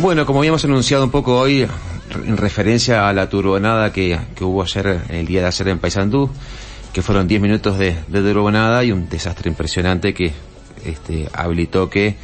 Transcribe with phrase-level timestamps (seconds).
[0.00, 1.66] Bueno, como habíamos anunciado un poco hoy,
[2.24, 6.30] en referencia a la turbonada que, que hubo ayer, el día de ayer en Paysandú,
[6.94, 10.32] que fueron 10 minutos de, de turbonada y un desastre impresionante que
[10.86, 12.14] este, habilitó que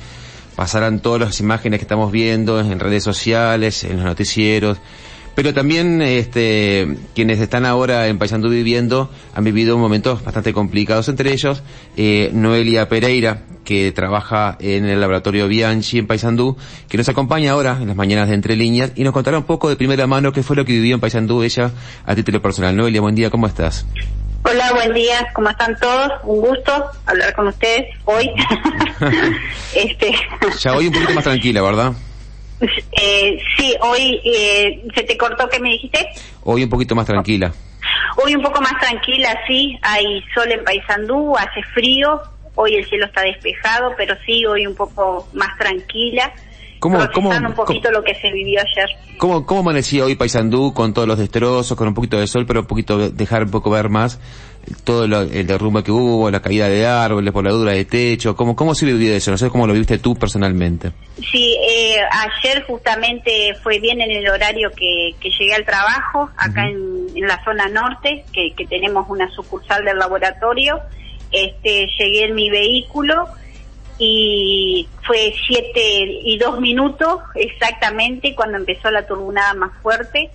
[0.57, 4.79] pasaran todas las imágenes que estamos viendo en redes sociales, en los noticieros,
[5.35, 11.31] pero también este, quienes están ahora en Paysandú viviendo han vivido momentos bastante complicados, entre
[11.31, 11.63] ellos
[11.99, 16.57] eh, Noelia Pereira, que trabaja en el laboratorio Bianchi en Paysandú,
[16.89, 19.69] que nos acompaña ahora en las mañanas de Entre Líneas y nos contará un poco
[19.69, 21.73] de primera mano qué fue lo que vivió en Paysandú ella
[22.07, 22.75] a título personal.
[22.75, 23.85] Noelia, buen día, ¿cómo estás?
[24.45, 26.13] Hola, buen día, ¿cómo están todos?
[26.23, 26.73] Un gusto
[27.05, 28.31] hablar con ustedes hoy.
[29.75, 30.15] este...
[30.61, 31.93] Ya hoy un poquito más tranquila, ¿verdad?
[32.61, 36.07] Eh, sí, hoy eh, se te cortó, ¿qué me dijiste?
[36.45, 37.53] Hoy un poquito más tranquila.
[38.25, 39.79] Hoy un poco más tranquila, sí.
[39.83, 42.23] Hay sol en Paysandú, hace frío.
[42.57, 46.33] Hoy el cielo está despejado, pero sí, hoy un poco más tranquila.
[46.79, 48.89] ¿Cómo, cómo, un poquito lo que se vivió ayer.
[49.19, 52.61] ¿Cómo, cómo amanecía hoy Paysandú con todos los destrozos, con un poquito de sol, pero
[52.61, 54.21] un poquito, dejar un poco ver más
[54.85, 58.37] todo lo, el derrumbe que hubo, la caída de árboles, por la dura de techo?
[58.37, 59.31] ¿Cómo, cómo se vivió eso?
[59.31, 60.93] No sé cómo lo viste tú personalmente.
[61.31, 66.69] Sí, eh, ayer justamente fue bien en el horario que, que llegué al trabajo, acá
[66.69, 70.81] en, en, la zona norte, que, que tenemos una sucursal del laboratorio.
[71.33, 73.29] Este, llegué en mi vehículo
[73.99, 80.31] y fue siete y dos minutos exactamente cuando empezó la turbunada más fuerte.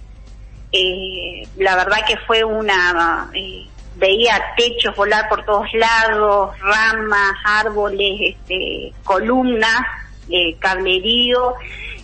[0.71, 8.35] Eh, la verdad que fue una eh, veía techos volar por todos lados, ramas, árboles,
[8.35, 9.81] este, columnas,
[10.29, 11.55] eh, cablerío.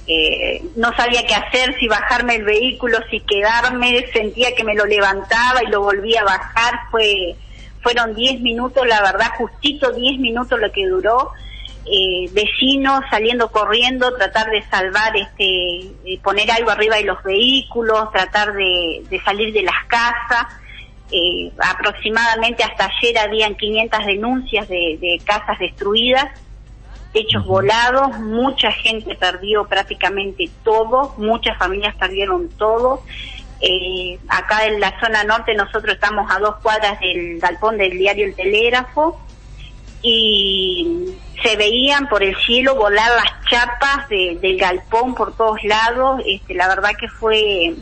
[0.05, 4.85] Eh, no sabía qué hacer, si bajarme el vehículo, si quedarme, sentía que me lo
[4.85, 6.79] levantaba y lo volvía a bajar.
[6.91, 7.35] Fue,
[7.81, 11.31] fueron 10 minutos, la verdad, justito 10 minutos lo que duró.
[11.89, 18.53] Eh, vecinos saliendo corriendo, tratar de salvar, este, poner algo arriba de los vehículos, tratar
[18.53, 20.47] de, de salir de las casas.
[21.09, 26.25] Eh, aproximadamente hasta ayer habían 500 denuncias de, de casas destruidas,
[27.13, 33.01] techos volados, mucha gente perdió prácticamente todo, muchas familias perdieron todo.
[33.59, 38.25] Eh, acá en la zona norte nosotros estamos a dos cuadras del galpón del diario
[38.25, 39.19] El Telégrafo
[40.01, 46.21] y se veían por el cielo volar las chapas de, del galpón por todos lados.
[46.25, 47.75] Este, la verdad que fue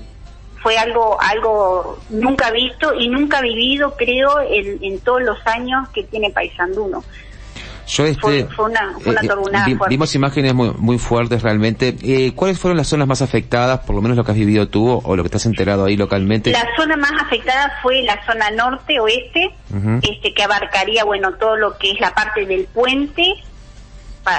[0.62, 6.03] fue algo algo nunca visto y nunca vivido, creo, en, en todos los años que
[6.03, 7.03] tiene Paisanduno.
[7.88, 11.96] Yo este, fue, fue una, fue una eh, vi, vimos imágenes muy, muy fuertes realmente.
[12.01, 15.01] Eh, ¿Cuáles fueron las zonas más afectadas, por lo menos lo que has vivido tú
[15.03, 16.51] o lo que estás enterado ahí localmente?
[16.51, 20.00] La zona más afectada fue la zona norte-oeste, uh -huh.
[20.12, 23.23] este que abarcaría, bueno, todo lo que es la parte del puente,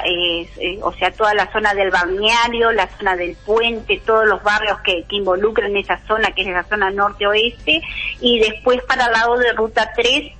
[0.04, 4.42] eh, eh, o sea, toda la zona del balneario, la zona del puente, todos los
[4.42, 7.80] barrios que, que involucran esa zona, que es la zona norte-oeste,
[8.20, 10.32] y después para el lado de Ruta 3,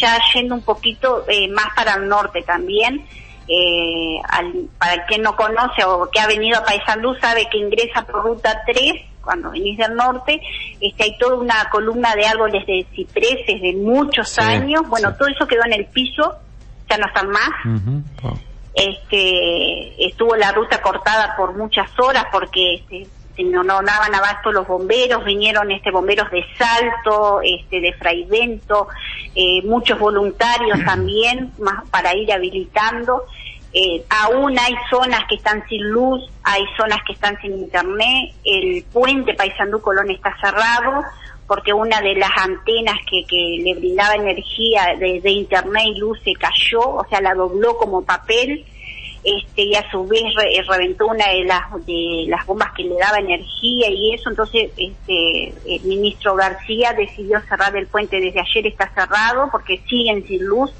[0.00, 3.04] ya yendo un poquito eh, más para el norte también.
[3.48, 8.06] Eh, al, para quien no conoce o que ha venido a Paysandú sabe que ingresa
[8.06, 8.92] por ruta 3
[9.22, 10.40] cuando venís del norte,
[10.80, 15.16] este, hay toda una columna de árboles de cipreses de muchos sí, años, bueno, sí.
[15.18, 16.36] todo eso quedó en el piso,
[16.90, 17.50] ya no están más.
[17.64, 18.02] Uh -huh.
[18.22, 18.38] wow.
[18.74, 23.06] Este, estuvo la ruta cortada por muchas horas porque este,
[23.38, 28.88] no, no daban abasto los bomberos, vinieron este bomberos de Salto, este de Fraivento,
[29.34, 33.24] eh, muchos voluntarios también más para ir habilitando.
[33.72, 38.84] Eh, aún hay zonas que están sin luz, hay zonas que están sin internet, el
[38.92, 41.02] puente Paysandú Colón está cerrado
[41.46, 46.18] porque una de las antenas que, que le brindaba energía de, de internet y luz
[46.22, 48.64] se cayó, o sea, la dobló como papel
[49.24, 52.96] este y a su vez re, reventó una de las de las bombas que le
[52.96, 54.30] daba energía y eso.
[54.30, 60.26] Entonces este el ministro García decidió cerrar el puente desde ayer está cerrado porque siguen
[60.26, 60.72] sin luz.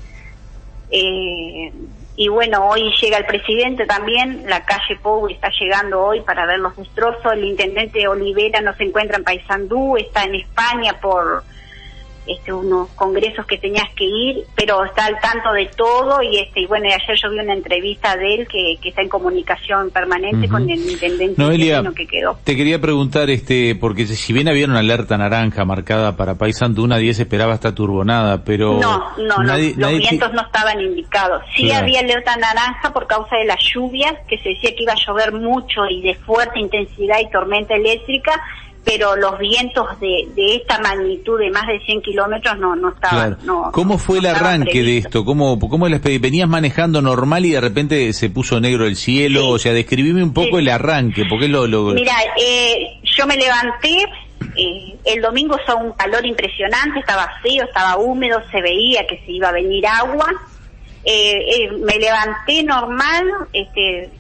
[0.90, 1.72] Eh,
[2.14, 6.58] y bueno hoy llega el presidente también la calle Pou está llegando hoy para ver
[6.58, 7.32] los destrozos.
[7.32, 11.44] El intendente Olivera no se encuentra en Paysandú está en España por
[12.26, 16.60] este, unos congresos que tenías que ir, pero está al tanto de todo y este
[16.60, 19.90] y bueno, y ayer yo vi una entrevista de él que, que está en comunicación
[19.90, 20.50] permanente uh -huh.
[20.50, 22.38] con el intendente Noelia, que quedó.
[22.44, 27.14] Te quería preguntar, este, porque si bien había una alerta naranja marcada para Paysandú, nadie
[27.14, 28.78] se esperaba esta turbonada, pero...
[28.78, 31.42] No, no, nadie, no los vientos no estaban indicados.
[31.56, 31.84] Sí claro.
[31.84, 35.32] había alerta naranja por causa de las lluvias, que se decía que iba a llover
[35.32, 38.40] mucho y de fuerte intensidad y tormenta eléctrica,
[38.84, 43.38] pero los vientos de, de esta magnitud de más de 100 kilómetros no, no estaban.
[43.44, 45.24] No, ¿Cómo fue el arranque de esto?
[45.24, 49.50] ¿Cómo, cómo venías manejando normal y de repente se puso negro el cielo?
[49.50, 51.66] O sea, describime un poco el arranque, porque lo...
[51.66, 51.92] lo...
[51.92, 54.04] Mira, eh, yo me levanté,
[54.56, 59.32] eh, el domingo hizo un calor impresionante, estaba frío, estaba húmedo, se veía que se
[59.32, 60.26] iba a venir agua.
[61.04, 64.10] Eh, me levanté normal, este,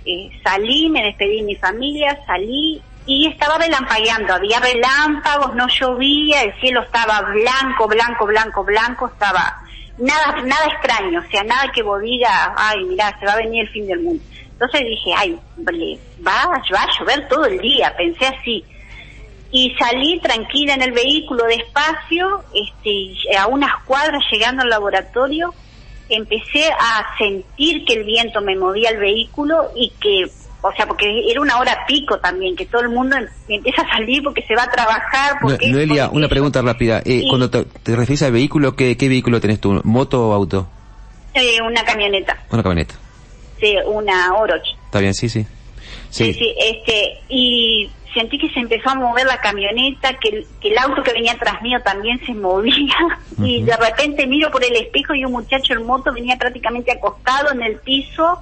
[0.44, 6.54] salí, me despedí de mi familia, salí y estaba relampagueando, había relámpagos, no llovía, el
[6.60, 9.62] cielo estaba blanco, blanco, blanco, blanco, estaba
[9.98, 13.62] nada, nada extraño, o sea, nada que vos diga, ay, mira, se va a venir
[13.66, 14.22] el fin del mundo.
[14.52, 15.38] Entonces dije, ay,
[16.24, 18.64] va, va a llover todo el día, pensé así.
[19.50, 25.52] Y salí tranquila en el vehículo despacio, este, a unas cuadras llegando al laboratorio,
[26.08, 30.30] empecé a sentir que el viento me movía el vehículo y que
[30.62, 33.88] o sea, porque era una hora pico también, que todo el mundo em, empieza a
[33.90, 35.36] salir porque se va a trabajar.
[35.40, 37.02] Porque, Noelia, una pregunta rápida.
[37.04, 39.80] Eh, Cuando te, refieres al vehículo, ¿qué, ¿qué vehículo tenés tú?
[39.84, 40.68] ¿Moto o auto?
[41.34, 42.38] Eh, una camioneta.
[42.50, 42.94] Una camioneta.
[43.60, 44.62] Sí, una Oroch.
[44.86, 45.46] Está bien, sí, sí.
[46.10, 50.68] Sí, sí, este, y sentí que se empezó a mover la camioneta, que el, que
[50.68, 52.96] el auto que venía atrás mío también se movía,
[53.38, 57.52] y de repente miro por el espejo y un muchacho en moto venía prácticamente acostado
[57.52, 58.40] en el piso,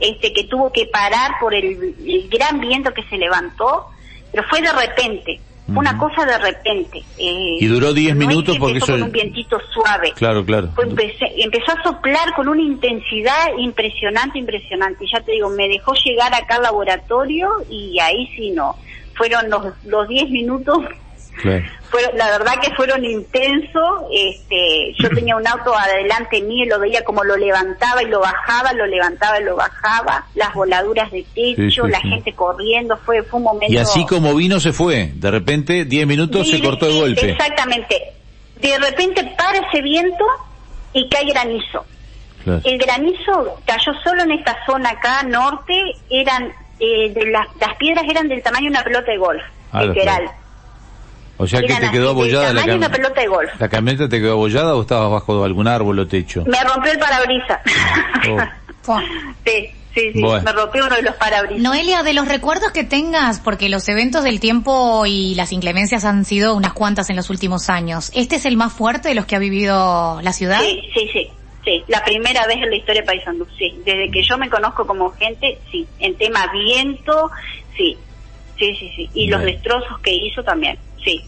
[0.00, 1.94] este que tuvo que parar por el,
[2.30, 3.86] gran viento que se levantó,
[4.30, 6.98] pero fue de repente, una cosa de repente.
[7.18, 8.94] Eh, y duró 10 minutos porque eso...
[8.94, 10.12] un vientito suave.
[10.16, 10.68] Claro, claro.
[10.76, 15.06] empezó a soplar con una intensidad impresionante, impresionante.
[15.10, 18.76] Ya te digo, me dejó llegar acá al laboratorio y ahí sí no.
[19.16, 20.08] Fueron los, los
[21.42, 21.84] 10 minutos
[22.14, 24.02] la verdad que fueron intensos.
[24.12, 28.20] Este, yo tenía un auto adelante mío y lo veía como lo levantaba y lo
[28.20, 33.38] bajaba, lo levantaba y lo bajaba, las voladuras de techo, la gente corriendo, fue, fue
[33.38, 33.72] un momento.
[33.72, 37.30] Y así como vino se fue, de repente 10 minutos se cortó el golpe.
[37.30, 37.96] Exactamente.
[38.60, 40.24] De repente para ese viento
[40.92, 41.84] y cae granizo.
[42.46, 45.74] El granizo cayó solo en esta zona acá, norte,
[46.10, 49.42] eran, eh, de las, las piedras eran del tamaño de una pelota de golf,
[49.72, 50.30] ah, literal.
[51.36, 52.92] O sea que te quedó abollada la camioneta.
[52.92, 53.50] pelota de golf.
[53.58, 56.44] ¿La camioneta te quedó abollada o estabas bajo algún árbol o techo?
[56.46, 57.60] Me rompió el parabrisas.
[58.86, 58.98] Oh.
[59.46, 59.70] sí.
[59.94, 61.62] Sí, sí, me rompió uno de los parabrisas.
[61.62, 66.24] Noelia, de los recuerdos que tengas, porque los eventos del tiempo y las inclemencias han
[66.24, 69.36] sido unas cuantas en los últimos años, ¿este es el más fuerte de los que
[69.36, 70.58] ha vivido la ciudad?
[70.62, 71.30] Sí, sí, sí.
[71.64, 73.74] Sí, la primera vez en la historia de Paysandú, sí.
[73.86, 75.86] Desde que yo me conozco como gente, sí.
[75.98, 77.30] En tema viento,
[77.76, 77.96] sí.
[78.58, 79.10] Sí, sí, sí.
[79.14, 81.24] Y los destrozos que hizo también sí.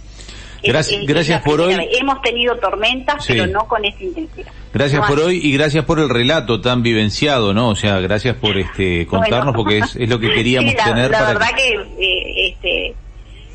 [0.62, 1.76] Gracias, gracias por hoy.
[1.99, 4.52] Hemos tenido tormentas, pero no con esta intensidad.
[4.73, 7.70] Gracias por hoy y gracias por el relato tan vivenciado, ¿no?
[7.70, 11.11] O sea, gracias por este contarnos porque es, lo que queríamos tener.
[11.11, 12.94] La verdad que, eh, este,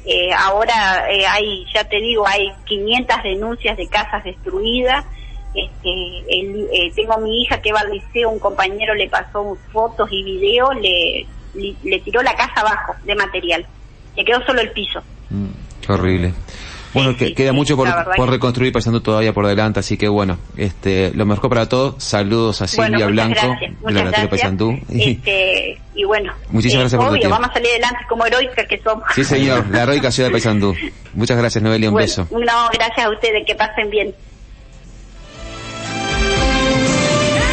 [0.06, 5.06] eh, ahora eh, hay, ya te digo, hay 500 denuncias de casas destruidas.
[5.54, 10.24] Este, tengo a mi hija que va al liceo, un compañero le pasó fotos y
[10.24, 11.26] videos, le,
[11.84, 13.66] le, tiró la casa abajo de material.
[14.16, 15.04] Le quedó solo el piso.
[15.30, 15.50] Mm
[15.94, 16.34] horrible.
[16.94, 21.12] Bueno, que, queda mucho por, por reconstruir pasando todavía por delante, así que bueno, este,
[21.14, 22.04] lo mejor para todos.
[22.04, 23.56] Saludos a Silvia Blanco,
[23.88, 24.78] de la Paysandú.
[24.92, 28.78] Este, y bueno, muchísimas eh, gracias por obvio, vamos a salir adelante como heroica que
[28.80, 29.06] somos.
[29.16, 30.76] Sí, señor, la heroica ciudad de Paysandú.
[31.14, 32.28] Muchas gracias, Noelia, un beso.
[32.32, 34.14] No, gracias a ustedes, que pasen bien.